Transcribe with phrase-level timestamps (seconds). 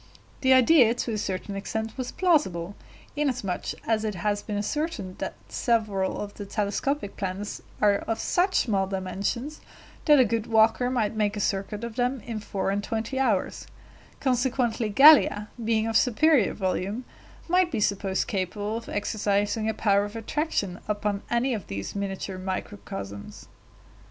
[0.41, 2.75] The idea to a certain extent was plausible,
[3.15, 8.55] inasmuch as it has been ascertained that several of the telescopic planets are of such
[8.61, 9.61] small dimensions
[10.05, 13.67] that a good walker might make a circuit of them in four and twenty hours;
[14.19, 17.05] consequently Gallia, being of superior volume,
[17.47, 22.39] might be supposed capable of exercising a power of attraction upon any of these miniature
[22.39, 23.47] microcosms.